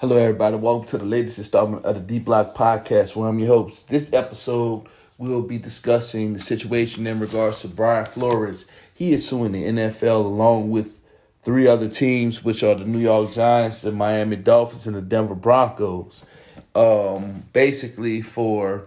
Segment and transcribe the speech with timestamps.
[0.00, 0.54] Hello, everybody.
[0.54, 3.88] Welcome to the latest installment of the D Block Podcast, where I'm your host.
[3.88, 4.86] This episode,
[5.18, 8.64] we will be discussing the situation in regards to Brian Flores.
[8.94, 11.00] He is suing the NFL along with
[11.42, 15.34] three other teams, which are the New York Giants, the Miami Dolphins, and the Denver
[15.34, 16.24] Broncos.
[16.76, 18.86] Um, basically, for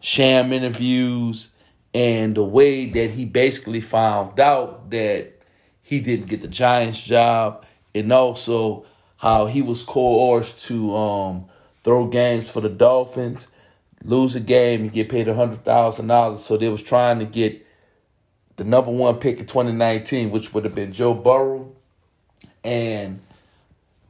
[0.00, 1.50] sham interviews
[1.94, 5.34] and the way that he basically found out that
[5.82, 7.64] he didn't get the Giants job,
[7.94, 8.84] and also
[9.18, 13.48] how he was coerced to um, throw games for the Dolphins,
[14.04, 16.44] lose a game, and get paid hundred thousand dollars.
[16.44, 17.66] So they was trying to get
[18.56, 21.72] the number one pick in 2019, which would have been Joe Burrow,
[22.64, 23.20] and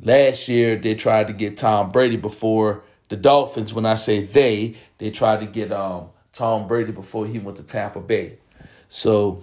[0.03, 3.73] last year they tried to get Tom Brady before the Dolphins.
[3.73, 7.63] When I say they, they tried to get um, Tom Brady before he went to
[7.63, 8.39] Tampa Bay.
[8.89, 9.43] So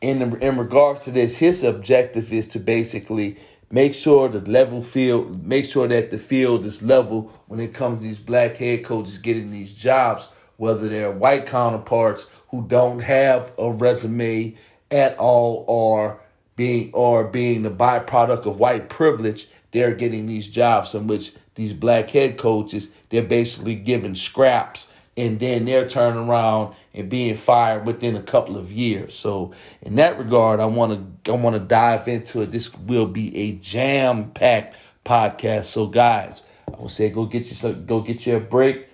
[0.00, 3.38] in in regards to this, his objective is to basically
[3.70, 8.00] make sure the level field, make sure that the field is level when it comes
[8.00, 13.52] to these black head coaches getting these jobs, whether they're white counterparts who don't have
[13.58, 14.56] a resume
[14.90, 16.20] at all or
[16.56, 21.72] being or being the byproduct of white privilege, they're getting these jobs in which these
[21.72, 27.84] black head coaches, they're basically given scraps and then they're turning around and being fired
[27.84, 29.14] within a couple of years.
[29.14, 32.50] So in that regard, I want to I want to dive into it.
[32.50, 35.66] This will be a jam packed podcast.
[35.66, 38.86] So guys, I will say go get you some, go get you a break,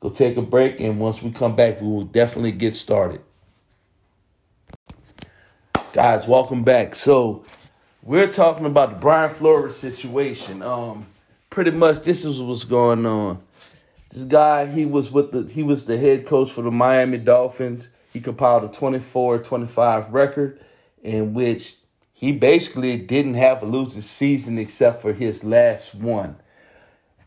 [0.00, 3.20] go take a break, and once we come back, we will definitely get started.
[5.92, 6.94] Guys, welcome back.
[6.94, 7.44] So
[8.02, 10.62] we're talking about the Brian Flores situation.
[10.62, 11.06] Um,
[11.50, 13.38] pretty much this is what's going on.
[14.10, 17.88] This guy, he was with the he was the head coach for the Miami Dolphins.
[18.12, 20.60] He compiled a 24-25 record
[21.02, 21.76] in which
[22.12, 26.36] he basically didn't have a losing season except for his last one.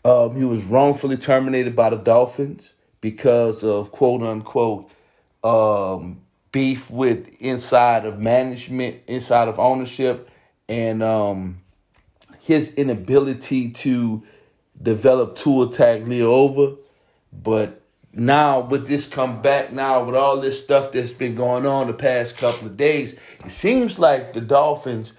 [0.04, 4.92] Um, he was wrongfully terminated by the Dolphins because of quote unquote
[5.42, 10.30] um, beef with inside of management, inside of ownership,
[10.68, 11.62] and um,
[12.42, 14.22] his inability to
[14.84, 15.72] develop Tua
[16.24, 16.76] over,
[17.32, 17.82] but
[18.14, 22.38] now with this comeback, now with all this stuff that's been going on the past
[22.38, 25.14] couple of days, it seems like the Dolphins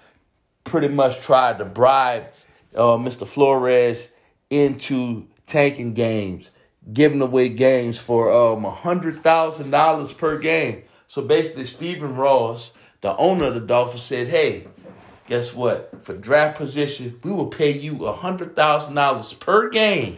[0.63, 2.27] pretty much tried to bribe
[2.75, 3.27] uh, Mr.
[3.27, 4.13] Flores
[4.49, 6.51] into tanking games,
[6.93, 10.83] giving away games for um hundred thousand dollars per game.
[11.07, 14.67] So basically, Stephen Ross, the owner of the Dolphins, said, "Hey,
[15.27, 16.03] guess what?
[16.03, 20.17] For draft position, we will pay you a hundred thousand dollars per game.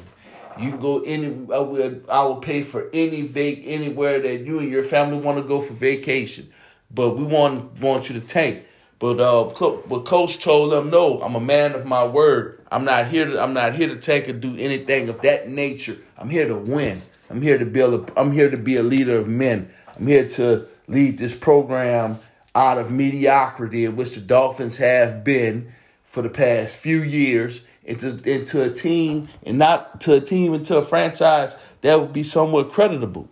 [0.60, 1.28] You can go any.
[1.28, 2.02] I will.
[2.10, 5.62] I will pay for any vac anywhere that you and your family want to go
[5.62, 6.52] for vacation.
[6.90, 8.66] But we want want you to tank.
[9.00, 9.44] But uh,
[9.88, 12.66] but coach told them, no, I'm a man of my word.
[12.72, 13.42] I'm not here to.
[13.42, 15.98] I'm not here to tank or do anything of that nature.
[16.18, 17.04] I'm here to win.
[17.30, 18.10] I'm here to build.
[18.10, 19.70] A, I'm here to be a leader of men.
[19.96, 22.20] I'm here to lead this program
[22.58, 25.72] out of mediocrity in which the Dolphins have been
[26.04, 30.76] for the past few years into into a team and not to a team into
[30.76, 33.30] a franchise that would be somewhat creditable.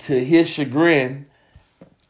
[0.00, 1.26] To his chagrin,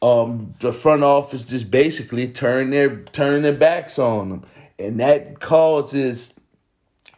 [0.00, 4.42] um, the front office just basically turned their turn their backs on him,
[4.78, 6.32] and that causes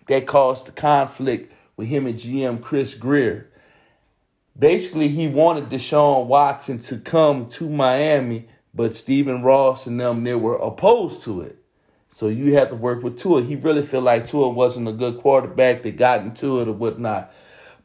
[0.09, 3.49] that caused the conflict with him and GM Chris Grier.
[4.59, 10.35] Basically, he wanted Deshaun Watson to come to Miami but Stephen Ross and them, they
[10.35, 11.59] were opposed to it.
[12.15, 13.43] So you have to work with Tua.
[13.43, 15.83] He really felt like Tua wasn't a good quarterback.
[15.83, 17.33] They got into it or whatnot.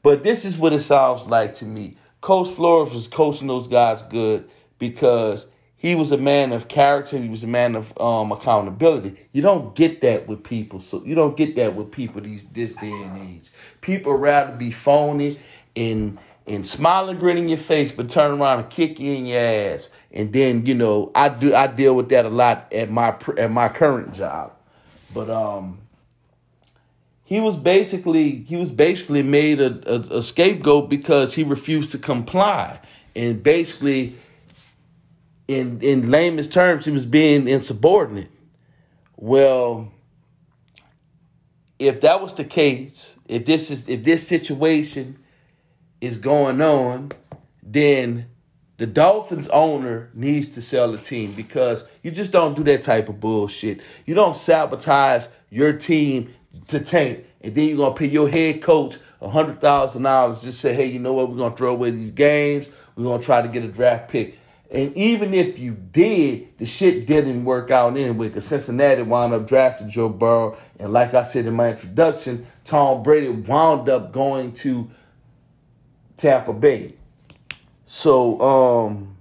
[0.04, 1.96] But this is what it sounds like to me.
[2.20, 7.18] Coach Flores was coaching those guys good because he was a man of character.
[7.18, 9.18] He was a man of um, accountability.
[9.32, 10.80] You don't get that with people.
[10.80, 13.50] So you don't get that with people these this day and age.
[13.82, 15.40] People rather be phony
[15.76, 19.26] and and smile and grin in your face, but turn around and kick you in
[19.26, 22.90] your ass and then you know I do I deal with that a lot at
[22.90, 24.54] my at my current job,
[25.14, 25.80] but um,
[27.24, 31.98] he was basically he was basically made a, a, a scapegoat because he refused to
[31.98, 32.80] comply,
[33.16, 34.16] and basically,
[35.48, 38.32] in in lamest terms, he was being insubordinate.
[39.16, 39.92] Well,
[41.80, 45.18] if that was the case, if this is if this situation
[46.02, 47.12] is going on,
[47.64, 48.31] then
[48.82, 53.10] the Dolphins owner needs to sell the team because you just don't do that type
[53.10, 53.80] of bullshit.
[54.08, 56.34] You don't sabotage your team
[56.70, 60.42] to tank, and then you're gonna pay your head coach hundred thousand dollars.
[60.42, 61.30] Just say, hey, you know what?
[61.30, 62.70] We're gonna throw away these games.
[62.96, 64.40] We're gonna try to get a draft pick.
[64.72, 69.46] And even if you did, the shit didn't work out anyway because Cincinnati wound up
[69.46, 70.58] drafting Joe Burrow.
[70.80, 74.90] And like I said in my introduction, Tom Brady wound up going to
[76.18, 76.96] Tampa Bay.
[77.94, 79.18] So um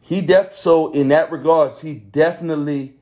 [0.00, 2.94] he def so in that regards, he definitely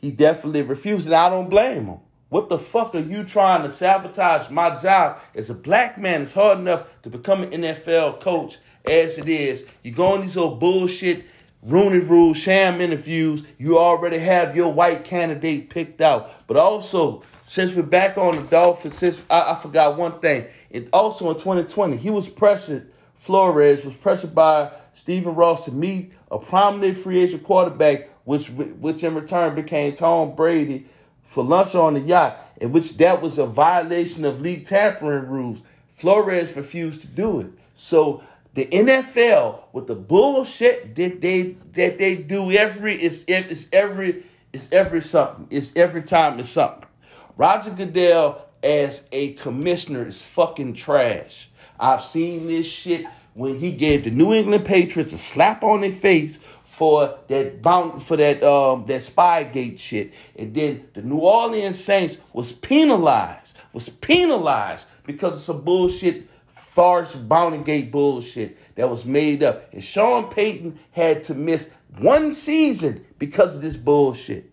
[0.00, 1.98] he definitely refused, and I don't blame him.
[2.30, 6.22] What the fuck are you trying to sabotage my job as a black man?
[6.22, 8.56] It's hard enough to become an NFL coach
[8.90, 9.66] as it is.
[9.82, 11.26] You go on these old bullshit
[11.62, 13.44] Rooney Rule sham interviews.
[13.58, 16.46] You already have your white candidate picked out.
[16.46, 20.46] But also, since we're back on the Dolphins, since I, I forgot one thing.
[20.70, 22.90] And also in 2020, he was pressured.
[23.18, 29.02] Flores was pressured by Stephen Ross to meet a prominent free agent quarterback, which which
[29.02, 30.86] in return became Tom Brady
[31.22, 35.62] for lunch on the yacht, in which that was a violation of league tampering rules.
[35.90, 37.50] Flores refused to do it.
[37.74, 38.22] So
[38.54, 44.72] the NFL with the bullshit that they that they do every it's it's every it's
[44.72, 45.48] every something.
[45.50, 46.88] It's every time it's something.
[47.36, 51.50] Roger Goodell as a commissioner is fucking trash.
[51.78, 55.92] I've seen this shit when he gave the New England Patriots a slap on their
[55.92, 61.82] face for that bound for that um that Spygate shit, and then the New Orleans
[61.82, 69.04] Saints was penalized was penalized because of some bullshit farce bounty gate bullshit that was
[69.04, 74.50] made up, and Sean Payton had to miss one season because of this bullshit.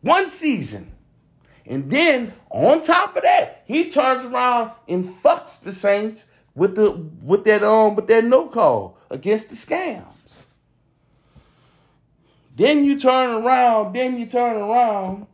[0.00, 0.92] One season.
[1.68, 6.90] And then on top of that, he turns around and fucks the Saints with the
[6.90, 10.44] with that um with that no call against the Rams.
[12.56, 15.26] Then you turn around, then you turn around.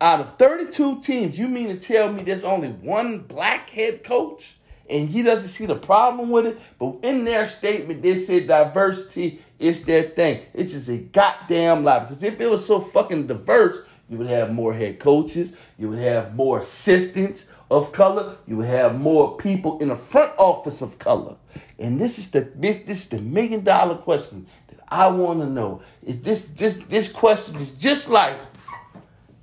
[0.00, 4.56] Out of 32 teams, you mean to tell me there's only one black head coach
[4.88, 6.60] and he doesn't see the problem with it?
[6.78, 10.42] But in their statement, they said diversity is their thing.
[10.54, 12.00] It's just a goddamn lie.
[12.00, 13.78] Because if it was so fucking diverse,
[14.12, 18.66] you would have more head coaches, you would have more assistants of color, you would
[18.66, 21.36] have more people in the front office of color.
[21.78, 24.46] And this is the this, this is the million dollar question.
[24.68, 28.38] That I want to know is this this this question is just like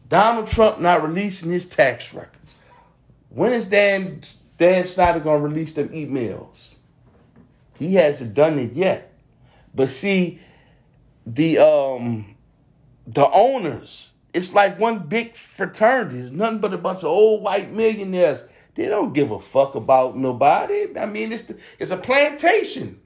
[0.08, 2.54] Donald Trump not releasing his tax records.
[3.30, 4.22] When is Dan
[4.60, 6.76] Dan Snyder gonna release them emails?
[7.80, 9.14] He hasn't done it yet.
[9.74, 10.40] But see,
[11.26, 12.36] the um
[13.08, 16.20] the owners, it's like one big fraternity.
[16.20, 18.44] It's nothing but a bunch of old white millionaires.
[18.76, 20.98] They don't give a fuck about nobody.
[20.98, 23.02] I mean, it's the, it's a plantation.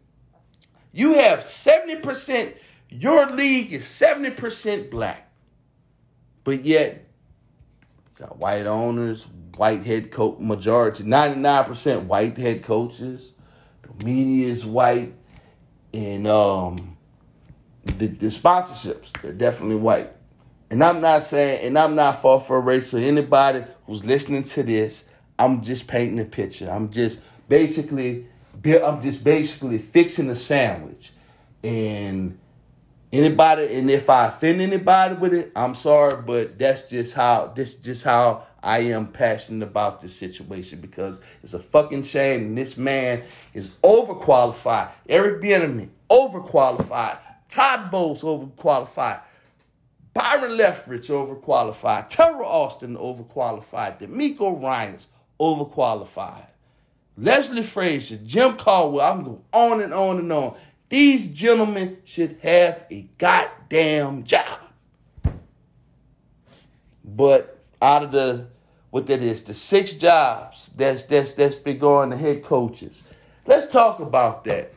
[0.91, 2.53] You have 70%,
[2.89, 5.31] your league is 70% black.
[6.43, 7.07] But yet,
[8.19, 9.25] got white owners,
[9.57, 13.31] white head coach majority, 99% white head coaches.
[13.81, 15.13] The media is white.
[15.93, 16.97] And um
[17.85, 20.11] the, the sponsorships, they're definitely white.
[20.73, 22.89] And I'm not saying, and I'm not far for race.
[22.89, 25.03] So anybody who's listening to this,
[25.37, 26.67] I'm just painting a picture.
[26.67, 28.25] I'm just basically
[28.65, 31.11] I'm just basically fixing a sandwich.
[31.63, 32.39] And
[33.11, 37.75] anybody, and if I offend anybody with it, I'm sorry, but that's just how this
[37.75, 42.45] just how I am passionate about this situation because it's a fucking shame.
[42.45, 43.21] And this man
[43.53, 44.89] is overqualified.
[45.07, 47.19] Eric Bieniemy overqualified.
[47.47, 49.21] Todd Bowles overqualified.
[50.13, 52.13] Byron Leftwich overqualified.
[52.13, 53.99] Teryl Austin overqualified.
[53.99, 55.07] DeMeco Ryans
[55.39, 56.47] overqualified.
[57.17, 60.55] Leslie Frazier, Jim Caldwell, I'm going on and on and on.
[60.89, 64.59] These gentlemen should have a goddamn job.
[67.03, 68.47] But out of the
[68.89, 73.11] what that is, the six jobs that's that's that's been going to head coaches.
[73.45, 74.73] Let's talk about that.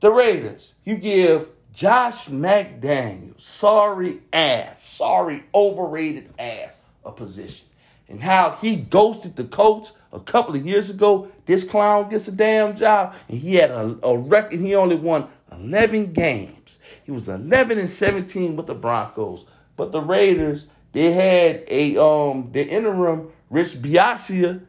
[0.00, 7.66] The Raiders, you give Josh McDaniels, sorry ass, sorry overrated ass, a position
[8.08, 11.28] and how he ghosted the coach a couple of years ago.
[11.44, 14.60] This clown gets a damn job, and he had a, a record.
[14.60, 16.78] He only won 11 games.
[17.04, 19.44] He was 11 and 17 with the Broncos,
[19.76, 24.62] but the Raiders they had a um the interim Rich Bisaccia.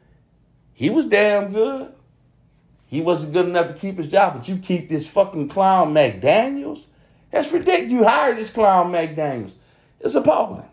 [0.73, 1.93] He was damn good.
[2.87, 6.85] He wasn't good enough to keep his job, but you keep this fucking clown McDaniels.
[7.31, 7.91] That's ridiculous.
[7.91, 9.53] You hired this clown McDaniels.
[9.99, 10.69] It's appalling.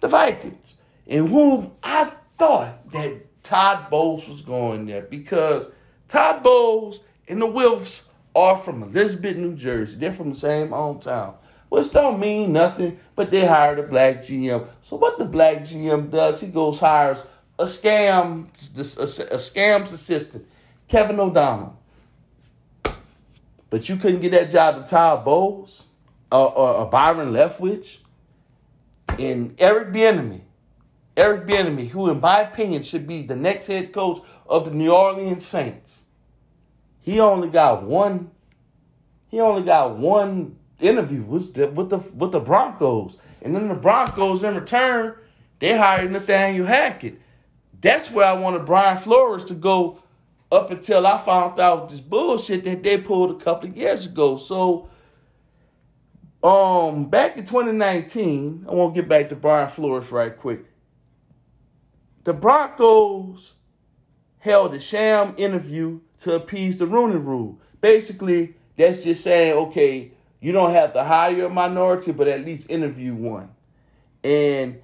[0.00, 0.74] The Vikings
[1.06, 5.70] in whom I thought that Todd Bowles was going there because
[6.08, 9.98] Todd Bowles and the Wilfs are from Elizabeth, New Jersey.
[9.98, 11.34] They're from the same hometown.
[11.68, 14.66] Which don't mean nothing, but they hired a black GM.
[14.82, 17.22] So what the black GM does, he goes hires
[17.58, 20.46] a Rams, a, a Rams' assistant,
[20.88, 21.78] Kevin O'Connell.
[23.70, 25.84] But you couldn't get that job to Todd Bowles
[26.30, 27.98] or, or, or Byron Leftwich
[29.18, 30.42] and Eric Bieniemy.
[31.16, 34.92] Eric Bieniemy, who in my opinion should be the next head coach of the New
[34.92, 36.02] Orleans Saints.
[37.00, 38.30] He only got one.
[39.28, 43.74] He only got one interview with the with the with the Broncos, and then the
[43.74, 45.14] Broncos in return
[45.60, 47.20] they hired Nathaniel Hackett.
[47.80, 49.99] That's where I wanted Brian Flores to go
[50.52, 54.36] up until I found out this bullshit that they pulled a couple of years ago.
[54.36, 54.88] So,
[56.42, 60.64] um, back in 2019, I want to get back to Brian Flores right quick.
[62.24, 63.54] The Broncos
[64.38, 67.60] held a sham interview to appease the Rooney Rule.
[67.80, 72.70] Basically, that's just saying, okay, you don't have to hire a minority, but at least
[72.70, 73.50] interview one.
[74.24, 74.80] And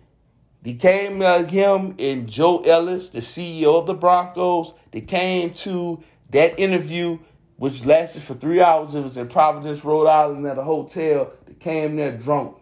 [0.66, 4.74] he came uh, him and Joe Ellis, the CEO of the Broncos.
[4.90, 7.20] They came to that interview,
[7.54, 8.96] which lasted for three hours.
[8.96, 11.30] It was in Providence, Rhode Island, at a hotel.
[11.46, 12.56] They came there drunk.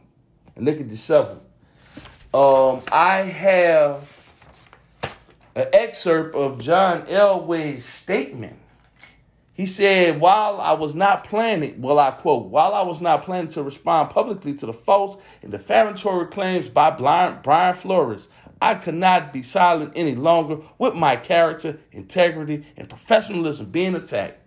[0.54, 1.42] And look at the shovel.
[2.34, 4.34] Um, I have
[5.54, 8.58] an excerpt of John Elway's statement
[9.54, 13.48] he said, while I was not planning, well, I quote, while I was not planning
[13.52, 18.26] to respond publicly to the false and defamatory claims by Brian Flores,
[18.60, 24.40] I could not be silent any longer with my character, integrity, and professionalism being attacked.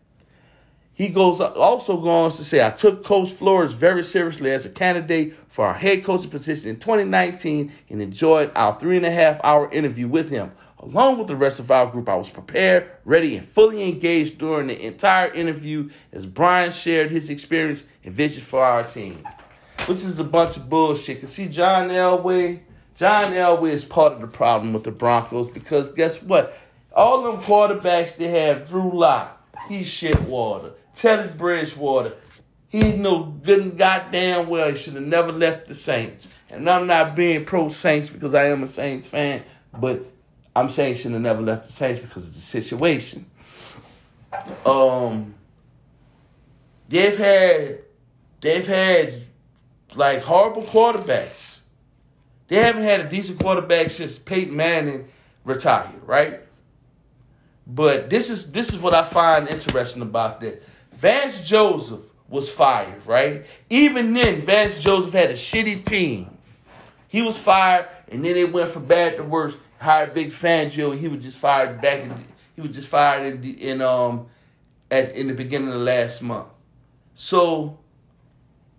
[0.91, 5.37] He goes also goes to say, I took Coach Flores very seriously as a candidate
[5.47, 9.69] for our head coaching position in 2019 and enjoyed our three and a half hour
[9.71, 10.51] interview with him.
[10.79, 14.67] Along with the rest of our group, I was prepared, ready, and fully engaged during
[14.67, 19.27] the entire interview as Brian shared his experience and vision for our team.
[19.87, 21.21] Which is a bunch of bullshit.
[21.21, 22.59] Cause see, John Elway,
[22.95, 26.57] John Elway is part of the problem with the Broncos because guess what?
[26.93, 30.73] All them quarterbacks they have, Drew Lock, he's shit water.
[30.93, 32.15] Teddy Bridgewater,
[32.69, 34.71] he no good and goddamn well.
[34.71, 36.27] He should have never left the Saints.
[36.49, 39.43] And I'm not being pro Saints because I am a Saints fan,
[39.79, 40.05] but
[40.57, 43.27] I'm saying should have never left the Saints because of the situation.
[44.65, 45.35] Um,
[46.89, 47.79] they've had
[48.41, 49.21] they've had
[49.93, 51.59] like horrible quarterbacks.
[52.47, 55.09] They haven't had a decent quarterback since Peyton Manning
[55.43, 56.41] retired, right?
[57.67, 60.63] But this is this is what I find interesting about that.
[60.91, 63.45] Vance Joseph was fired, right?
[63.69, 66.35] Even then, Vance Joseph had a shitty team.
[67.09, 70.97] He was fired, and then it went from bad to worse hired Vic Fangio.
[70.97, 72.01] He was just fired back.
[72.01, 72.13] In,
[72.55, 74.27] he was just fired in, in um
[74.89, 76.47] at in the beginning of last month.
[77.15, 77.77] So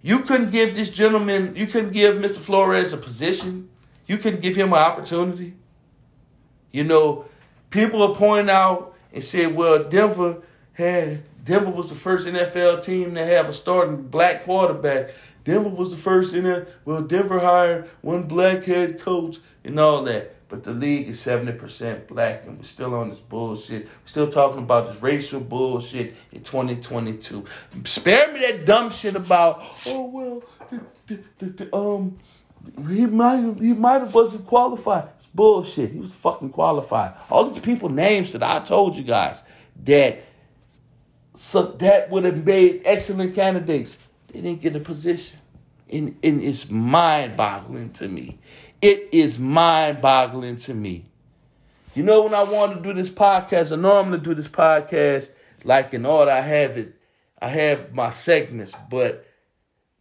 [0.03, 2.37] you couldn't give this gentleman, you couldn't give Mr.
[2.37, 3.69] Flores a position.
[4.07, 5.55] You couldn't give him an opportunity.
[6.73, 7.27] You know,
[7.71, 13.15] people are pointing out and said, well, Denver had Denver was the first NFL team
[13.15, 15.11] to have a starting black quarterback.
[15.45, 16.69] Denver was the first in there.
[16.85, 20.35] Well, Denver hired one black head coach and all that.
[20.49, 23.85] But the league is 70% black, and we're still on this bullshit.
[23.85, 27.45] We're still talking about this racial bullshit in 2022.
[27.85, 30.43] Spare me that dumb shit about, oh, well,
[31.07, 32.19] the, the, the, um,
[32.89, 35.09] he might he might have wasn't qualified.
[35.17, 35.93] It's bullshit.
[35.93, 37.15] He was fucking qualified.
[37.31, 39.43] All these people names that I told you guys
[39.85, 40.25] that
[41.35, 43.97] so that would have made excellent candidates.
[44.33, 45.39] They didn't get a position.
[45.91, 48.39] And, and it's mind boggling to me.
[48.81, 51.07] It is mind boggling to me.
[51.97, 55.31] You know, when I want to do this podcast, I normally do this podcast
[55.65, 56.95] like in order I have it,
[57.41, 59.27] I have my segments, but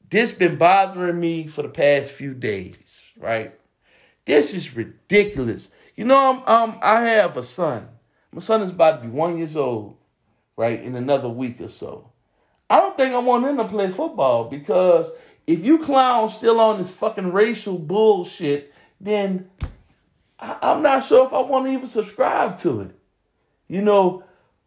[0.09, 2.77] this been bothering me for the past few days,
[3.17, 3.57] right?
[4.25, 5.71] This is ridiculous.
[5.95, 7.87] You know, I'm, um, I have a son.
[8.31, 9.97] My son is about to be one years old,
[10.55, 12.11] right, in another week or so.
[12.69, 15.09] I don't think I want him to play football because
[15.47, 19.49] if you clowns still on this fucking racial bullshit, then
[20.39, 22.91] I, I'm not sure if I want to even subscribe to it.
[23.69, 24.23] You know,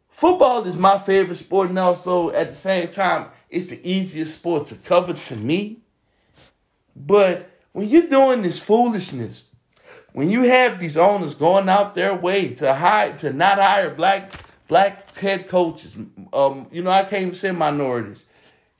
[0.09, 4.67] football is my favorite sport, and also at the same time, it's the easiest sport
[4.67, 5.81] to cover to me.
[6.97, 9.45] But when you're doing this foolishness,
[10.13, 14.33] when you have these owners going out their way to hire to not hire black
[14.67, 15.97] black head coaches,
[16.33, 18.25] um, you know, I can't even say minorities.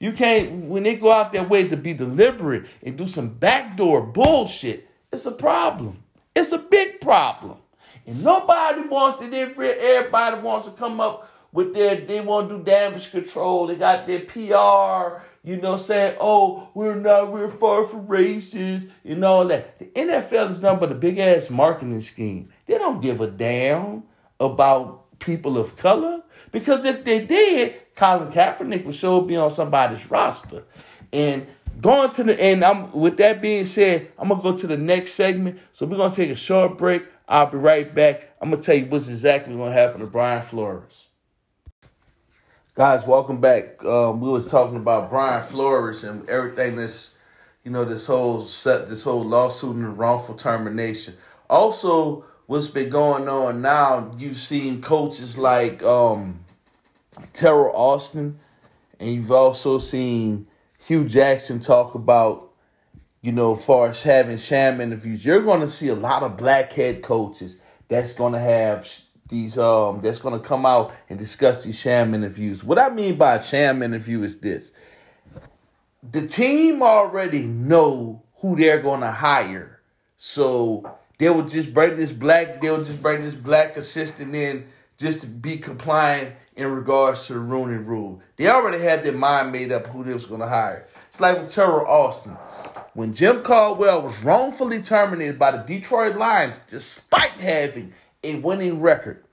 [0.01, 4.01] You can't when they go out their way to be deliberate and do some backdoor
[4.01, 4.89] bullshit.
[5.13, 6.03] It's a problem.
[6.35, 7.59] It's a big problem.
[8.07, 12.65] And nobody wants to, everybody wants to come up with their, they want to do
[12.65, 13.67] damage control.
[13.67, 19.23] They got their PR, you know, saying, oh, we're not, we're far from racist and
[19.23, 19.79] all that.
[19.79, 22.49] The NFL is nothing but a big ass marketing scheme.
[22.65, 24.05] They don't give a damn
[24.39, 26.23] about people of color?
[26.51, 30.65] Because if they did, Colin Kaepernick would sure be on somebody's roster.
[31.13, 31.47] And
[31.81, 35.13] going to the and I'm with that being said, I'm gonna go to the next
[35.13, 35.61] segment.
[35.73, 37.05] So we're gonna take a short break.
[37.29, 38.35] I'll be right back.
[38.41, 41.09] I'm gonna tell you what's exactly gonna happen to Brian Flores.
[42.75, 43.85] Guys, welcome back.
[43.85, 47.11] Um, we was talking about Brian Flores and everything that's
[47.65, 51.15] you know this whole set this whole lawsuit and wrongful termination.
[51.49, 56.41] Also, what's been going on now, you've seen coaches like um
[57.33, 58.39] Teryl Austin,
[58.99, 60.47] and you've also seen
[60.87, 62.51] Hue Jackson talk about,
[63.23, 65.25] you know, far as having sham interviews.
[65.25, 67.57] You're going to see a lot of black head coaches
[67.89, 68.89] that's going to have
[69.29, 72.65] these um that's going to come out and discuss these sham interviews.
[72.65, 74.73] What I mean by a sham interview is this:
[76.03, 79.81] the team already know who they're going to hire,
[80.17, 84.67] so they will just bring this black they will just bring this black assistant in
[84.99, 88.21] just to be compliant in regards to the Rooney Rule.
[88.37, 90.87] They already had their mind made up who they was going to hire.
[91.09, 92.37] It's like with Teryl Austin.
[92.95, 97.93] When Jim Caldwell was wrongfully terminated by the Detroit Lions, despite having
[98.23, 99.25] a winning record,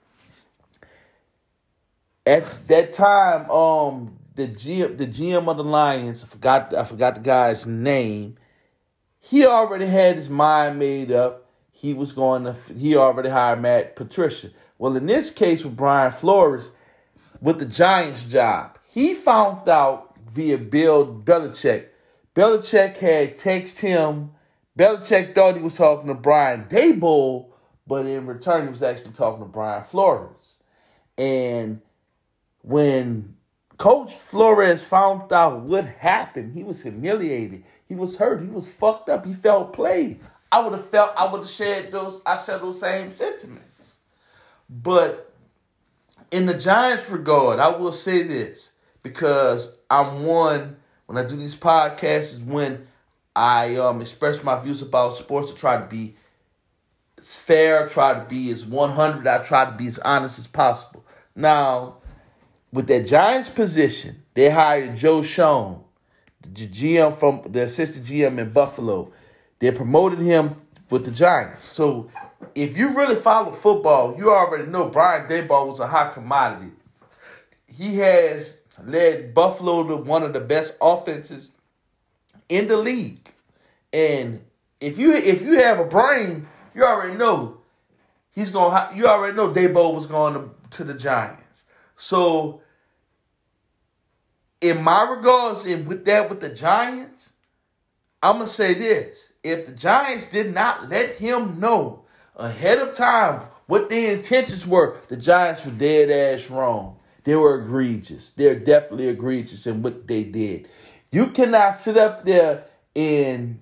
[2.25, 7.15] at that time, um, the GM, the GM of the Lions, I forgot, I forgot
[7.15, 8.37] the guy's name.
[9.19, 11.49] He already had his mind made up.
[11.71, 12.55] He was going to.
[12.73, 14.49] He already hired Matt Patricia.
[14.77, 16.71] Well, in this case with Brian Flores,
[17.41, 18.77] with the Giants job.
[18.85, 21.87] He found out via Bill Belichick.
[22.35, 24.31] Belichick had texted him.
[24.77, 27.47] Belichick thought he was talking to Brian Daboll,
[27.87, 30.55] but in return, he was actually talking to Brian Flores.
[31.17, 31.81] And
[32.61, 33.35] when
[33.77, 37.63] Coach Flores found out what happened, he was humiliated.
[37.87, 38.41] He was hurt.
[38.41, 39.25] He was fucked up.
[39.25, 40.19] He felt played.
[40.51, 41.13] I would have felt.
[41.17, 42.21] I would have shared those.
[42.25, 43.95] I shared those same sentiments.
[44.69, 45.26] But
[46.31, 48.71] in the Giants' regard, I will say this
[49.03, 52.87] because I'm one when I do these podcasts is when
[53.35, 56.15] I um express my views about sports to try to be
[57.19, 61.05] fair, try to be as 100, I try to be as honest as possible.
[61.35, 61.97] Now,
[62.71, 65.81] with that Giants position, they hired Joe Schoen,
[66.41, 69.11] the GM from the assistant GM in Buffalo.
[69.59, 70.55] They promoted him
[70.89, 71.63] with the Giants.
[71.63, 72.11] So
[72.55, 76.71] if you really follow football, you already know Brian Daboll was a hot commodity.
[77.65, 81.51] He has led Buffalo to one of the best offenses
[82.49, 83.33] in the league.
[83.93, 84.41] And
[84.79, 87.59] if you if you have a brain, you already know
[88.29, 88.97] he's going.
[88.97, 91.43] You already know Daboll was going to, to the Giants.
[91.95, 92.61] So,
[94.61, 97.29] in my regards, and with that with the Giants,
[98.21, 102.03] I'm gonna say this: if the Giants did not let him know
[102.37, 106.99] ahead of time what their intentions were, the Giants were dead ass wrong.
[107.25, 108.29] They were egregious.
[108.29, 110.69] They're definitely egregious in what they did.
[111.11, 112.63] You cannot sit up there
[112.95, 113.59] and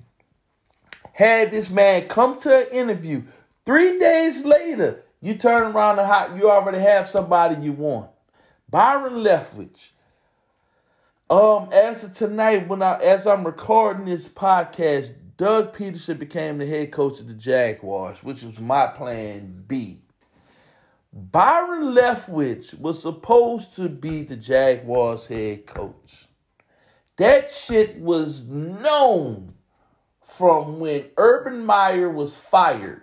[1.14, 3.24] have this man come to an interview.
[3.66, 8.12] Three days later, you turn around and you already have somebody you want.
[8.70, 9.90] Byron Leftwich.
[11.28, 16.66] Um, as of tonight, when I as I'm recording this podcast, Doug Pederson became the
[16.66, 20.00] head coach of the Jaguars, which was my plan B.
[21.12, 26.28] Byron Leftwich was supposed to be the Jaguars head coach.
[27.18, 29.56] That shit was known
[30.22, 33.02] from when Urban Meyer was fired.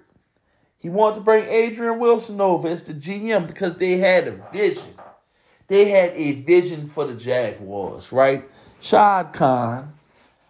[0.79, 4.95] He wanted to bring Adrian Wilson over as the GM because they had a vision.
[5.69, 8.49] They had a vision for the Jaguars, right?
[8.81, 9.95] Shad Khan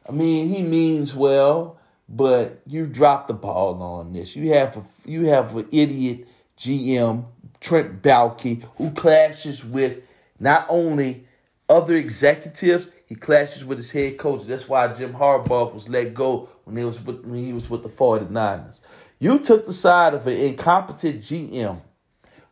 [0.08, 4.36] I mean, he means well, but you dropped the ball on this.
[4.36, 6.26] You have a, you have an idiot
[6.58, 7.24] GM,
[7.60, 10.02] Trent Baalke, who clashes with
[10.38, 11.26] not only
[11.68, 14.44] other executives, he clashes with his head coach.
[14.44, 17.82] That's why Jim Harbaugh was let go when he was with, when he was with
[17.82, 18.80] the 49ers.
[19.18, 21.80] You took the side of an incompetent GM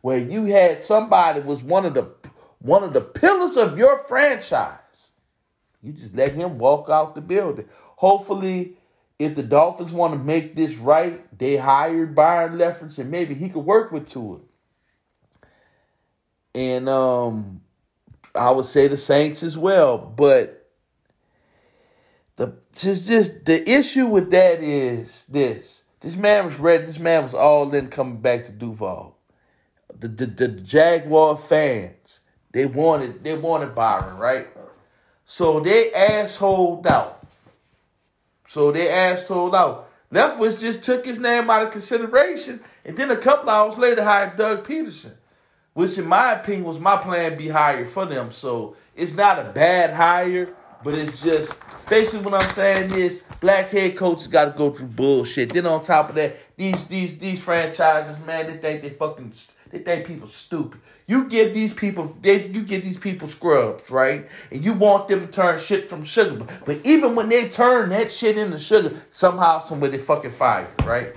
[0.01, 2.09] where you had somebody was one of the
[2.59, 4.77] one of the pillars of your franchise
[5.83, 7.65] you just let him walk out the building.
[7.97, 8.73] Hopefully,
[9.19, 13.49] if the Dolphins want to make this right, they hired Byron Leftwich and maybe he
[13.49, 14.39] could work with Tua.
[16.53, 17.61] And um,
[18.35, 19.97] I would say the Saints as well.
[19.97, 20.69] But
[22.35, 25.83] the just just the issue with that is this.
[26.01, 26.85] This man was ready.
[26.85, 29.17] This man was all in coming back to Duval.
[29.99, 34.47] The the, the Jaguar fans, they wanted they wanted Byron, right?
[35.31, 37.25] So they assholed out.
[38.45, 39.89] So they assholed out.
[40.11, 44.35] Leftwich just took his name out of consideration, and then a couple hours later hired
[44.35, 45.13] Doug Pederson,
[45.73, 48.29] which in my opinion was my plan B hire for them.
[48.31, 51.53] So it's not a bad hire, but it's just
[51.87, 55.53] basically what I'm saying is black head coaches got to go through bullshit.
[55.53, 59.31] Then on top of that, these these these franchises, man, they think they fucking
[59.71, 60.81] they think people stupid.
[61.07, 64.27] You give these people they you give these people scrubs, right?
[64.51, 66.45] And you want them to turn shit from sugar.
[66.65, 71.15] But even when they turn that shit into sugar, somehow somebody fucking fired, right?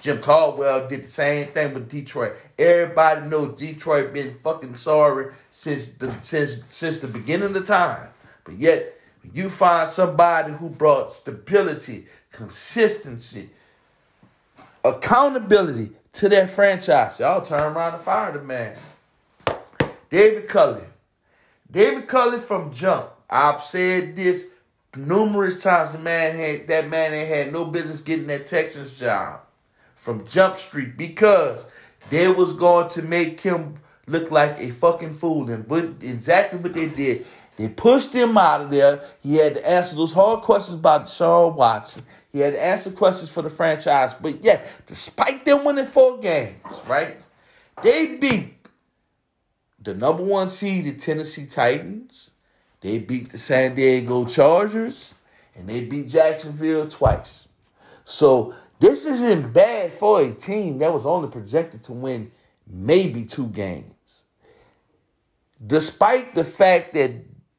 [0.00, 2.34] Jim Caldwell did the same thing with Detroit.
[2.58, 8.08] Everybody knows Detroit been fucking sorry since the since since the beginning of time.
[8.44, 9.00] But yet
[9.32, 13.48] you find somebody who brought stability, consistency,
[14.84, 17.18] accountability to that franchise.
[17.18, 18.76] Y'all turn around and fire the man.
[20.10, 20.84] David Culley.
[21.70, 23.10] David Culley from jump.
[23.28, 24.44] I've said this
[24.96, 25.92] numerous times.
[25.92, 29.40] The man had that man ain't had no business getting that Texans job
[29.96, 31.66] from Jump Street because
[32.10, 35.50] they was going to make him look like a fucking fool.
[35.50, 37.26] And what exactly what they did.
[37.56, 39.04] They pushed him out of there.
[39.20, 42.02] He had to answer those hard questions about Deshaun Watson.
[42.34, 44.12] He had to answer questions for the franchise.
[44.20, 46.56] But yeah, despite them winning four games,
[46.88, 47.16] right?
[47.80, 48.56] They beat
[49.80, 52.32] the number one seed, the Tennessee Titans.
[52.80, 55.14] They beat the San Diego Chargers.
[55.54, 57.46] And they beat Jacksonville twice.
[58.04, 62.32] So this isn't bad for a team that was only projected to win
[62.66, 64.24] maybe two games.
[65.64, 67.12] Despite the fact that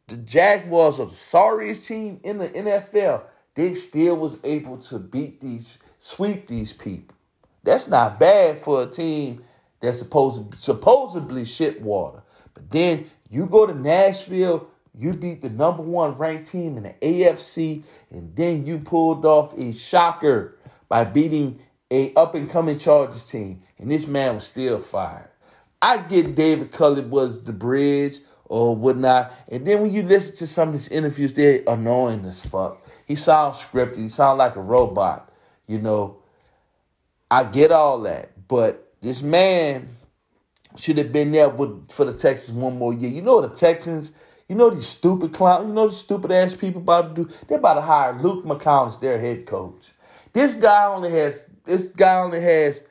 [0.07, 3.23] the Jaguars are the sorriest team in the NFL,
[3.55, 7.15] they still was able to beat these, sweep these people.
[7.63, 9.43] That's not bad for a team
[9.81, 12.21] that's supposed supposedly shit water.
[12.53, 16.95] But then you go to Nashville, you beat the number one ranked team in the
[17.01, 21.59] AFC, and then you pulled off a shocker by beating
[21.91, 25.29] a up and coming Chargers team, and this man was still fired.
[25.81, 30.47] I get David Culley was the bridge or whatnot, and then when you listen to
[30.47, 32.84] some of his interviews, they're annoying as fuck.
[33.05, 33.97] He sounds scripted.
[33.97, 35.31] He sounds like a robot.
[35.67, 36.17] You know,
[37.29, 39.89] I get all that, but this man
[40.77, 43.09] should have been there with, for the Texans one more year.
[43.09, 44.11] You know the Texans.
[44.47, 45.67] You know these stupid clowns.
[45.67, 47.33] You know the stupid ass people about to do.
[47.47, 49.91] They're about to hire Luke McCown as their head coach.
[50.33, 51.45] This guy only has.
[51.63, 52.83] This guy only has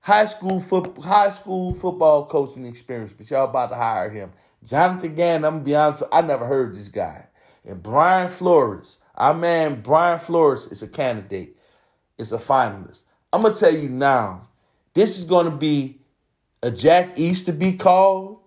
[0.00, 4.32] high school foot, high school football coaching experience, but y'all about to hire him.
[4.64, 7.28] Jonathan Gannon, I'm gonna be honest, I never heard this guy.
[7.64, 11.56] And Brian Flores, our man Brian Flores is a candidate,
[12.18, 13.02] is a finalist.
[13.32, 14.48] I'm gonna tell you now,
[14.94, 16.00] this is gonna be
[16.62, 18.42] a Jack Easterby call.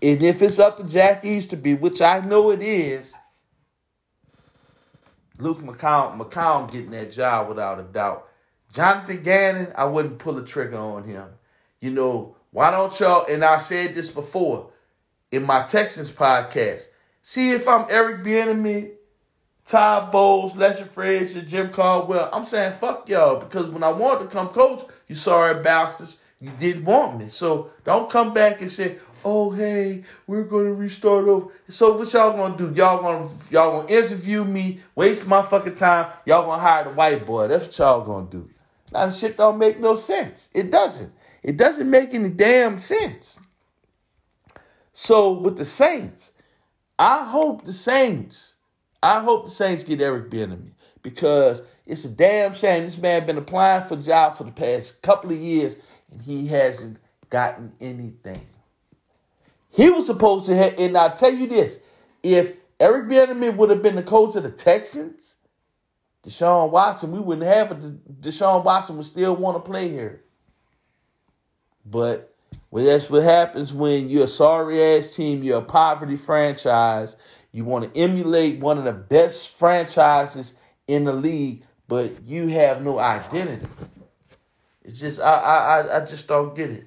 [0.00, 3.12] And if it's up to Jack Easterby, which I know it is,
[5.38, 8.28] Luke McCown, McCown getting that job without a doubt.
[8.72, 11.28] Jonathan Gannon, I wouldn't pull a trigger on him.
[11.80, 14.70] You know, why don't y'all, and I said this before
[15.30, 16.86] in my Texans podcast,
[17.22, 18.92] see if I'm Eric Bieniemy
[19.68, 22.30] Todd Bowles, Leslie Frazier, Jim Caldwell.
[22.32, 26.50] I'm saying fuck y'all because when I wanted to come coach, you sorry bastards, you
[26.58, 27.28] didn't want me.
[27.28, 32.32] So don't come back and say, "Oh hey, we're gonna restart over." So what y'all
[32.32, 32.72] gonna do?
[32.74, 36.12] Y'all gonna y'all gonna interview me, waste my fucking time.
[36.24, 37.48] Y'all gonna hire the white boy.
[37.48, 38.48] That's what y'all gonna do.
[38.90, 40.48] Now the shit don't make no sense.
[40.54, 41.12] It doesn't.
[41.42, 43.38] It doesn't make any damn sense.
[44.94, 46.32] So with the Saints,
[46.98, 48.54] I hope the Saints
[49.02, 52.84] I hope the Saints get Eric Bieniemy because it's a damn shame.
[52.84, 55.76] This man been applying for jobs for the past couple of years
[56.10, 56.98] and he hasn't
[57.30, 58.46] gotten anything.
[59.70, 61.78] He was supposed to have, and I'll tell you this:
[62.22, 65.34] if Eric Bieniemy would have been the coach of the Texans,
[66.24, 68.20] Deshaun Watson, we wouldn't have it.
[68.20, 70.24] Deshaun Watson would still want to play here.
[71.84, 72.27] But
[72.70, 77.16] well, that's what happens when you're a sorry ass team, you're a poverty franchise,
[77.50, 80.52] you want to emulate one of the best franchises
[80.86, 83.66] in the league, but you have no identity.
[84.84, 86.86] It's just I I I just don't get it.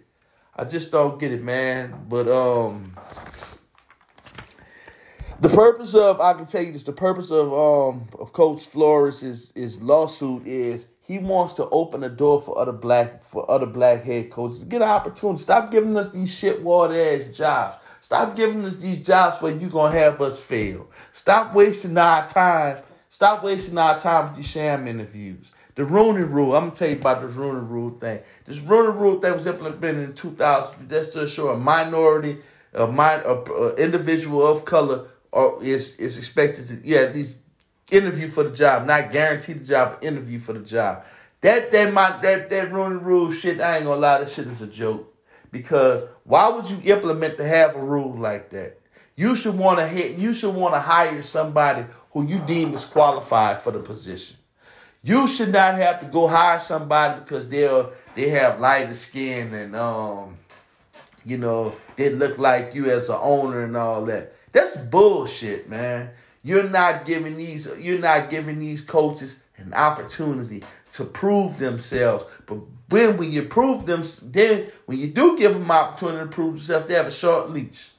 [0.56, 2.06] I just don't get it, man.
[2.08, 2.96] But um
[5.39, 9.24] the purpose of I can tell you this, the purpose of um of Coach Flores
[9.24, 13.65] is is lawsuit is he wants to open the door for other black for other
[13.65, 14.63] black head coaches.
[14.63, 15.41] Get an opportunity.
[15.41, 17.84] Stop giving us these shit water ass jobs.
[18.00, 20.89] Stop giving us these jobs where you're going to have us fail.
[21.12, 22.78] Stop wasting our time.
[23.10, 25.52] Stop wasting our time with these sham interviews.
[25.76, 28.21] The Rooney Rule, I'm to tell you about this Rooney Rule thing.
[28.45, 32.38] This Rooney Rule thing was implemented in 2000, that's to show a minority,
[32.74, 37.38] a, min, a, a individual of color or is, is expected to, yeah, at least
[37.91, 41.04] interview for the job, not guarantee the job, interview for the job.
[41.41, 44.62] That that my that that Rooney Rule shit, I ain't gonna lie, that shit is
[44.62, 45.13] a joke
[45.51, 48.80] because why would you implement to have a rule like that?
[49.15, 50.17] You should want to hit.
[50.17, 54.38] You should want to hire somebody who you deem is qualified for the position.
[55.04, 59.75] You should not have to go hire somebody because they're they have lighter skin and
[59.75, 60.38] um,
[61.25, 64.34] you know, they look like you as an owner and all that.
[64.51, 66.12] That's bullshit, man.
[66.43, 72.25] You're not giving these you're not giving these coaches an opportunity to prove themselves.
[72.45, 76.36] But when when you prove them, then when you do give them an opportunity to
[76.36, 77.91] prove themselves, they have a short leash.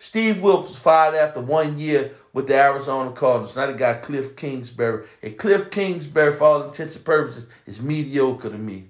[0.00, 3.56] Steve Wilks was fired after one year with the Arizona Cardinals.
[3.56, 5.06] Now they got Cliff Kingsbury.
[5.22, 8.84] And Cliff Kingsbury, for all intents and purposes, is mediocre to me.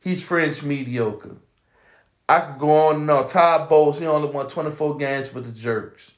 [0.00, 1.36] He's French mediocre.
[2.28, 3.26] I could go on and on.
[3.26, 6.12] Todd Bowles, he only won 24 games with the Jerks.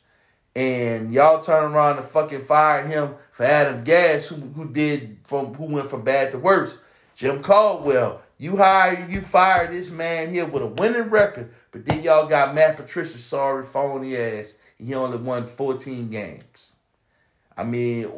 [0.55, 5.55] And y'all turn around and fucking fire him for Adam Gase, who, who did from
[5.55, 6.77] who went from bad to worse.
[7.15, 12.03] Jim Caldwell, you hire you fire this man here with a winning record, but then
[12.03, 14.55] y'all got Matt Patricia, sorry, phony ass.
[14.79, 16.75] He only won 14 games.
[17.57, 18.11] I mean,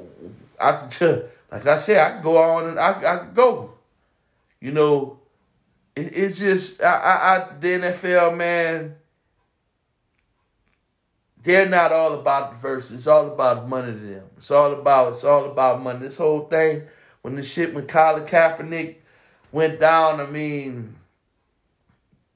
[0.60, 3.74] I could, like I said, I could go on and I, I could go.
[4.60, 5.18] You know,
[5.94, 8.96] it, it's just, I, I, I, the NFL, man,
[11.44, 12.90] they're not all about the verse.
[12.90, 14.24] It's all about money to them.
[14.36, 16.00] It's all about, it's all about money.
[16.00, 16.82] This whole thing,
[17.22, 18.96] when the shit, when Colin Kaepernick
[19.52, 20.96] went down, I mean,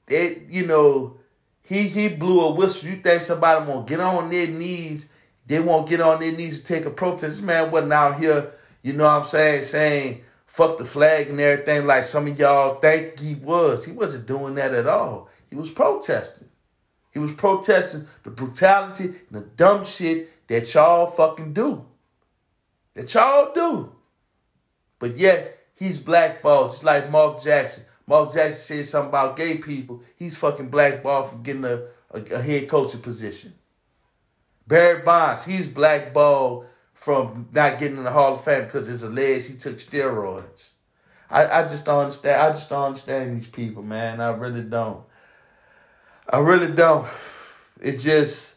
[0.07, 1.17] it, you know,
[1.63, 2.89] he he blew a whistle.
[2.89, 5.07] You think somebody won't get on their knees?
[5.45, 7.35] They won't get on their knees to take a protest.
[7.35, 11.39] This man wasn't out here, you know what I'm saying, saying fuck the flag and
[11.39, 13.85] everything like some of y'all think he was.
[13.85, 15.29] He wasn't doing that at all.
[15.47, 16.49] He was protesting.
[17.11, 21.85] He was protesting the brutality and the dumb shit that y'all fucking do.
[22.93, 23.93] That y'all do.
[24.99, 27.85] But yet, He's blackballed, just like Mark Jackson.
[28.05, 30.03] Mark Jackson said something about gay people.
[30.17, 33.53] He's fucking blackballed from getting a, a, a head coaching position.
[34.67, 39.47] Barry Bonds, he's blackballed from not getting in the Hall of Fame because it's alleged
[39.47, 40.71] he took steroids.
[41.29, 42.41] I, I just don't understand.
[42.41, 44.19] I just don't understand these people, man.
[44.19, 45.05] I really don't.
[46.29, 47.07] I really don't.
[47.81, 48.55] It just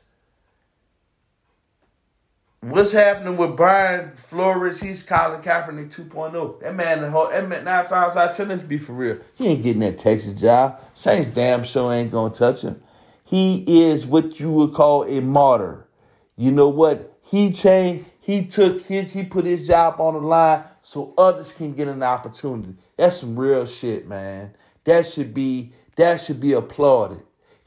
[2.65, 4.81] What's happening with Brian Flores?
[4.81, 6.61] He's Colin Kaepernick 2.0.
[6.61, 9.19] That man, the whole that man, nine times out of ten, let's be for real.
[9.35, 10.81] He ain't getting that Texas job.
[10.95, 12.81] Saints damn sure ain't gonna touch him.
[13.25, 15.89] He is what you would call a martyr.
[16.37, 17.19] You know what?
[17.21, 18.09] He changed.
[18.21, 19.11] He took his.
[19.11, 22.77] He put his job on the line so others can get an opportunity.
[22.97, 24.55] That's some real shit, man.
[24.85, 25.73] That should be.
[25.97, 27.23] That should be applauded.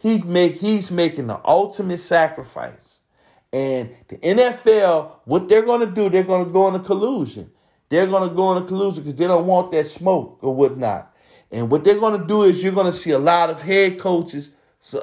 [0.06, 0.58] He make.
[0.58, 3.00] He's making the ultimate sacrifice
[3.56, 7.50] and the NFL, what they're going to do, they're going to go into collusion.
[7.88, 11.12] They're going to go into collusion because they don't want that smoke or whatnot.
[11.50, 13.98] And what they're going to do is you're going to see a lot of head
[13.98, 14.50] coaches,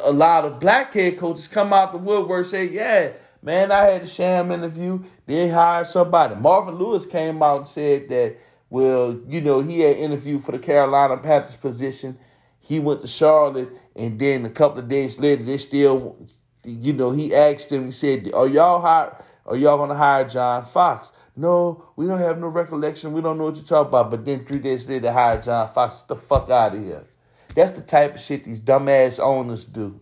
[0.04, 3.12] a lot of black head coaches come out the woodwork say, yeah,
[3.42, 5.02] man, I had a sham interview.
[5.24, 6.34] They hired somebody.
[6.34, 8.36] Marvin Lewis came out and said that,
[8.68, 12.18] well, you know, he had interviewed for the Carolina Panthers position.
[12.62, 16.16] He went to Charlotte, and then a couple of days later, they still
[16.64, 20.64] you know, he asked him, he said, Are y'all hire are y'all gonna hire John
[20.64, 21.10] Fox?
[21.34, 23.12] No, we don't have no recollection.
[23.12, 24.10] We don't know what you're talking about.
[24.10, 25.96] But then three days later, they hired John Fox.
[25.96, 27.04] Get the fuck out of here.
[27.54, 30.00] That's the type of shit these dumbass owners do.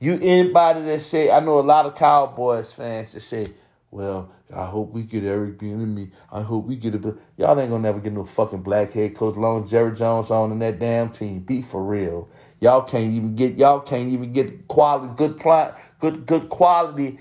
[0.00, 3.46] You anybody that say, I know a lot of Cowboys fans that say,
[3.94, 6.10] well, I hope we get Eric Bieniemy.
[6.32, 7.02] I hope we get it.
[7.02, 9.36] But y'all ain't gonna never get no fucking black head coach.
[9.36, 11.40] Long Jerry Jones on in that damn team.
[11.40, 12.28] Be for real.
[12.60, 17.20] Y'all can't even get y'all can't even get quality good plot good good quality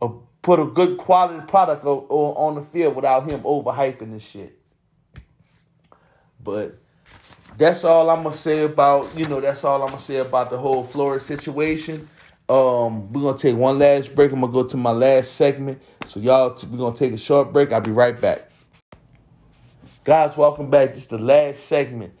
[0.00, 2.06] of put a good quality product o-
[2.36, 4.58] on the field without him overhyping this shit.
[6.42, 6.78] But
[7.58, 10.58] that's all I'm gonna say about you know that's all I'm gonna say about the
[10.58, 12.08] whole Florida situation.
[12.48, 14.32] Um, we're gonna take one last break.
[14.32, 15.82] I'm gonna go to my last segment.
[16.06, 17.72] So y'all, we're gonna take a short break.
[17.72, 18.50] I'll be right back.
[20.04, 20.90] Guys, welcome back.
[20.90, 22.12] This is the last segment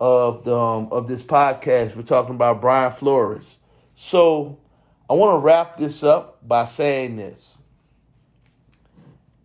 [0.00, 1.96] of the um, of this podcast.
[1.96, 3.58] We're talking about Brian Flores.
[3.94, 4.58] So
[5.08, 7.58] I want to wrap this up by saying this.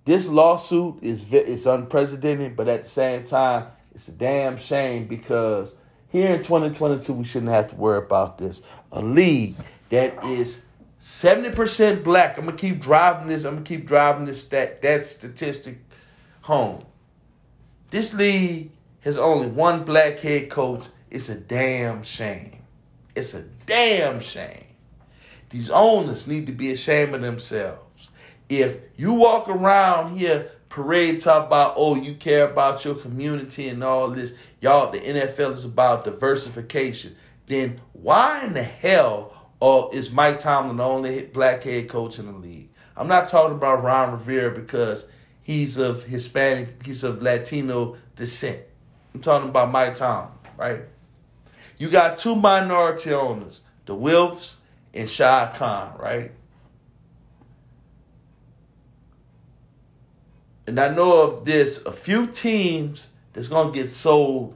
[0.06, 5.76] This lawsuit is is unprecedented, but at the same time, it's a damn shame because
[6.10, 8.62] here in 2022 we shouldn't have to worry about this.
[8.92, 9.56] A league
[9.90, 10.64] that is
[11.02, 12.38] 70% black.
[12.38, 13.44] I'm gonna keep driving this.
[13.44, 15.80] I'm gonna keep driving this that that statistic
[16.42, 16.86] home.
[17.90, 22.60] This league has only one black head coach, it's a damn shame.
[23.16, 24.66] It's a damn shame.
[25.50, 28.12] These owners need to be ashamed of themselves.
[28.48, 33.84] If you walk around here parade talk about, oh, you care about your community and
[33.84, 37.16] all this, y'all, the NFL is about diversification.
[37.48, 42.26] then why in the hell uh, is Mike Tomlin the only black head coach in
[42.26, 42.69] the league?
[42.97, 45.06] I'm not talking about Ron Rivera because
[45.41, 48.60] he's of Hispanic, he's of Latino descent.
[49.13, 50.82] I'm talking about Mike Tomlin, right?
[51.78, 54.56] You got two minority owners, the Wilfs
[54.93, 56.32] and Shad Khan, right?
[60.67, 64.56] And I know of this a few teams that's gonna get sold.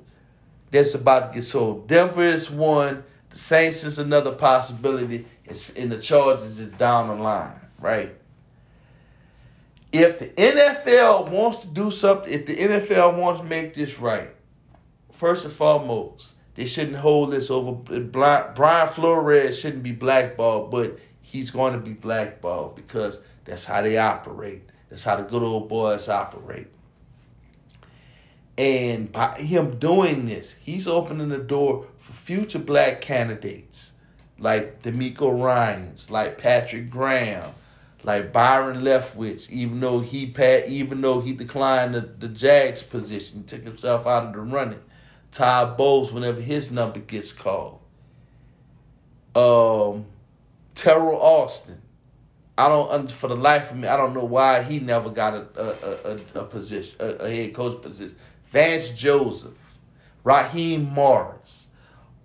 [0.71, 1.87] That's about to get sold.
[1.87, 3.03] Denver is one.
[3.35, 5.27] Saints is another possibility.
[5.43, 8.15] It's in the Chargers is down the line, right?
[9.91, 14.29] If the NFL wants to do something, if the NFL wants to make this right,
[15.11, 17.73] first and foremost, they shouldn't hold this over.
[17.73, 23.97] Brian Flores shouldn't be blackballed, but he's going to be blackballed because that's how they
[23.97, 24.63] operate.
[24.89, 26.67] That's how the good old boys operate.
[28.57, 33.91] And by him doing this, he's opening the door for future black candidates
[34.37, 37.51] like DeMeco Ryans, like Patrick Graham,
[38.03, 43.43] like Byron Leftwich, even though he pat, even though he declined the, the Jags position,
[43.45, 44.81] took himself out of the running.
[45.31, 47.79] Todd Bowles whenever his number gets called.
[49.35, 50.05] Um,
[50.75, 51.81] Teryl Austin.
[52.57, 53.89] I don't for the life of me.
[53.89, 57.53] I don't know why he never got a a, a, a position, a, a, head
[57.53, 58.15] coach position.
[58.55, 59.77] Vance Joseph,
[60.23, 61.67] Raheem Morris,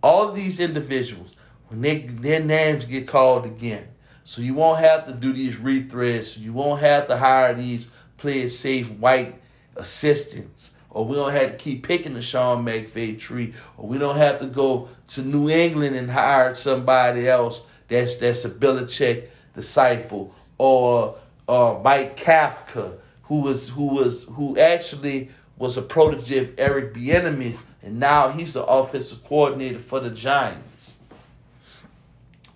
[0.00, 1.34] all of these individuals
[1.66, 3.88] when they their names get called again,
[4.22, 6.38] so you won't have to do these rethreads.
[6.38, 9.42] You won't have to hire these play safe white
[9.74, 14.16] assistants or we don't have to keep picking the Sean McVay tree, or we don't
[14.16, 20.32] have to go to New England and hire somebody else that's that's a Belichick disciple,
[20.58, 21.16] or
[21.48, 25.30] uh, Mike Kafka, who was who was who actually
[25.60, 30.96] was a protege of Eric Bieniemy, and now he's the offensive coordinator for the Giants.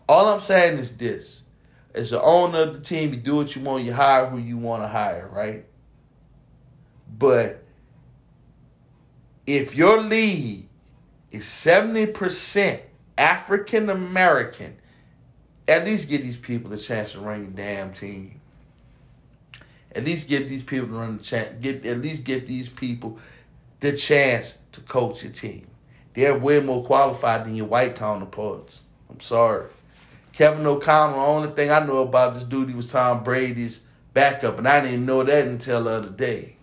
[0.08, 1.42] All I'm saying is this:
[1.94, 4.56] as the owner of the team, you do what you want, you hire who you
[4.56, 5.66] want to hire, right?
[7.18, 7.62] But
[9.46, 10.66] if your league
[11.30, 12.80] is 70%
[13.18, 14.78] African American,
[15.68, 18.40] at least give these people a chance to run your damn team.
[19.94, 21.54] At least give these people to run the chance.
[21.60, 23.18] Get at least give these people
[23.80, 25.66] the chance to coach your team.
[26.14, 28.82] They're way more qualified than your white counterparts.
[29.10, 29.66] I'm sorry.
[30.32, 33.80] Kevin O'Connell, the only thing I know about this dude was Tom Brady's
[34.12, 36.56] backup, and I didn't even know that until the other day.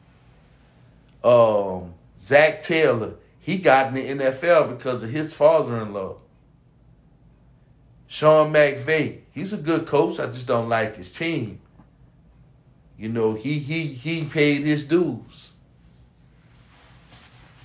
[1.23, 6.17] Um, Zac Taylor, he got in the NFL because of his father-in-law.
[8.07, 10.19] Sean McVay, he's a good coach.
[10.19, 11.59] I just don't like his team.
[13.01, 15.49] You know, he he he paid his dues.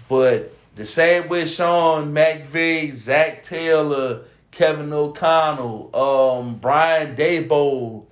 [0.08, 8.06] But the same way Sean McVay, Zac Taylor, Kevin O'Connell, um, Brian Daboll,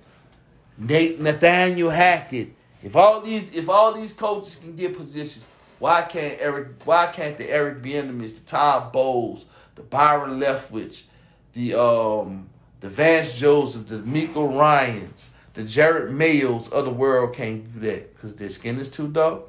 [0.77, 5.45] Nate Nathaniel Hackett, if all these if all these coaches can get positions,
[5.79, 6.67] why can't Eric?
[6.85, 11.05] Why can't the Eric Bieniemys, the Todd Bowles, the Byron Leftwich,
[11.53, 12.49] the um,
[12.81, 18.13] the Vance Joseph, the Miko Ryans, the Jerod Mayos of the world can't do that
[18.13, 19.41] because their skin is too dark.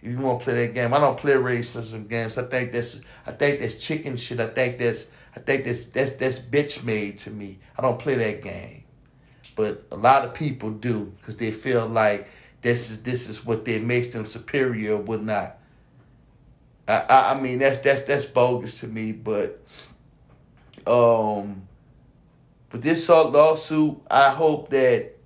[0.00, 2.38] If you want to play that game, I don't play racism games.
[2.38, 4.40] I think that's I think that's chicken shit.
[4.40, 7.58] I think that's I think that's that's that's bitch made to me.
[7.76, 8.84] I don't play that game,
[9.54, 12.28] but a lot of people do because they feel like
[12.62, 15.58] this is this is what that makes them superior or whatnot.
[16.86, 19.62] I, I I mean that's that's that's bogus to me, but
[20.86, 21.68] um
[22.70, 25.17] but this lawsuit, I hope that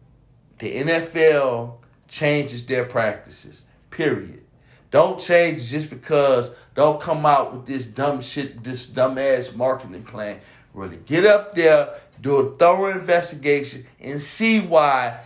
[0.63, 1.75] the NFL
[2.07, 3.65] changes their practices.
[3.91, 4.45] Period.
[4.93, 10.39] Don't change just because don't come out with this dumb shit, this dumbass marketing plan.
[10.73, 11.89] Really get up there,
[12.21, 15.21] do a thorough investigation, and see why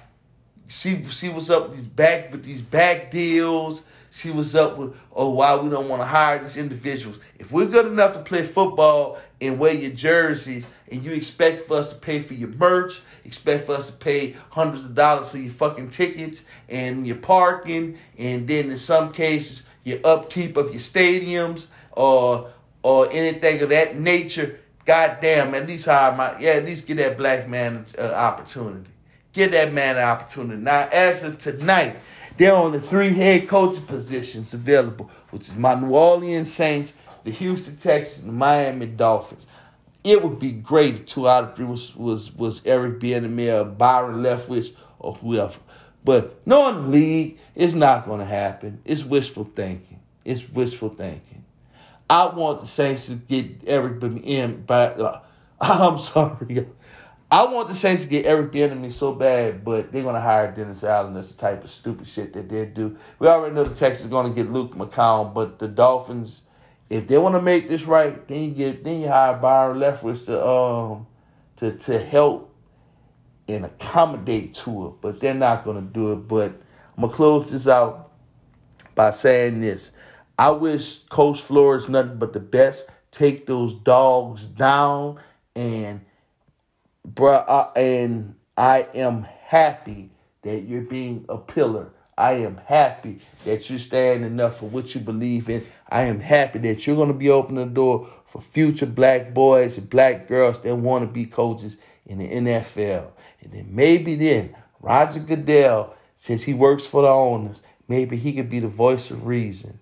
[0.68, 3.85] See, she was up with these back with these back deals.
[4.11, 7.20] See what's up with oh why we don't want to hire these individuals.
[7.38, 11.79] If we're good enough to play football and wear your jerseys, and you expect for
[11.79, 15.38] us to pay for your merch, expect for us to pay hundreds of dollars for
[15.38, 20.80] your fucking tickets and your parking, and then in some cases your upkeep of your
[20.80, 22.51] stadiums or
[22.82, 24.61] or anything of that nature.
[24.84, 28.91] Goddamn, at least hire my yeah, at least give that black man an uh, opportunity.
[29.32, 30.62] Give that man an opportunity.
[30.62, 31.99] Now, as of tonight,
[32.37, 36.93] there are only three head coaching positions available, which is my New Orleans Saints,
[37.27, 39.47] the Houston Texans, and the Miami Dolphins.
[40.05, 44.22] It would be great if two out of three was was, was Eric Bieniemy, Byron
[44.22, 45.59] Leftwich, or whoever.
[46.05, 48.81] But knowing the league, it's not going to happen.
[48.85, 49.99] It's wishful thinking.
[50.24, 51.45] It's wishful thinking.
[52.09, 55.27] I want the Saints to get Eric in, but
[55.61, 56.68] I'm sorry.
[57.29, 60.85] I want the Saints to get Eric Bieniemy so bad, but they're gonna hire Dennis
[60.85, 61.14] Allen.
[61.14, 62.97] That's the type of stupid shit that they do.
[63.18, 66.43] We already know the Texans are gonna get Luke McCown, but the Dolphins,
[66.89, 70.24] if they want to make this right, then you get then you hire Byron Leftwich
[70.26, 71.07] to um
[71.57, 72.55] to to help
[73.49, 76.28] and accommodate to it, but they're not gonna do it.
[76.28, 76.53] But
[76.97, 78.12] I'm gonna close this out
[78.95, 79.91] by saying this:
[80.39, 82.87] I wish Coach Flores nothing but the best.
[83.11, 85.18] Take those dogs down
[85.55, 86.03] and
[87.07, 90.11] bruh, uh, and I am happy
[90.43, 91.91] that you're being a pillar.
[92.18, 95.64] I am happy that you're standing up for what you believe in.
[95.89, 99.78] I am happy that you're going to be opening the door for future black boys
[99.78, 103.11] and black girls that want to be coaches in the NFL.
[103.41, 108.51] And then maybe then Roger Goodell, since he works for the owners, maybe he could
[108.51, 109.78] be the voice of reason.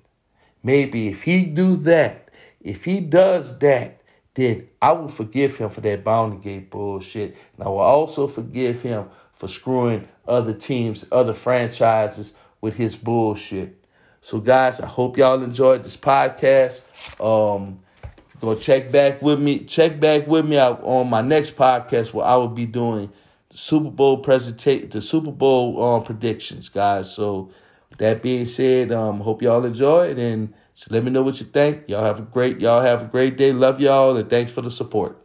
[0.63, 2.31] Maybe if he do that,
[2.61, 4.01] if he does that,
[4.35, 7.37] then I will forgive him for that bounty gate bullshit.
[7.57, 13.84] And I will also forgive him for screwing other teams, other franchises with his bullshit.
[14.25, 16.81] So, guys, I hope y'all enjoyed this podcast.
[17.21, 17.81] Um,
[18.41, 19.65] go check back with me.
[19.65, 23.13] Check back with me on my next podcast where I will be doing
[23.51, 27.13] the Super Bowl presentation, the Super Bowl um, predictions, guys.
[27.15, 27.51] So,
[27.99, 31.45] that being said, um, hope y'all enjoy it and so let me know what you
[31.45, 31.87] think.
[31.91, 33.53] Y'all have a great y'all have a great day.
[33.53, 35.24] Love y'all and thanks for the support.